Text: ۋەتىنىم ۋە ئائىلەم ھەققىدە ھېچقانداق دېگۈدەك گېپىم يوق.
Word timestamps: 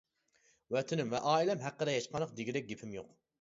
ۋەتىنىم 0.75 1.11
ۋە 1.15 1.19
ئائىلەم 1.33 1.61
ھەققىدە 1.67 1.95
ھېچقانداق 1.99 2.35
دېگۈدەك 2.41 2.67
گېپىم 2.73 2.97
يوق. 2.99 3.15